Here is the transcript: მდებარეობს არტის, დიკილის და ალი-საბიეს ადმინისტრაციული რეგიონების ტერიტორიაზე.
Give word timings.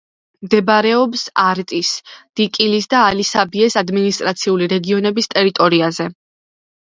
მდებარეობს 0.45 1.25
არტის, 1.41 1.91
დიკილის 2.39 2.89
და 2.95 3.03
ალი-საბიეს 3.11 3.77
ადმინისტრაციული 3.83 4.69
რეგიონების 4.73 5.29
ტერიტორიაზე. 5.35 6.09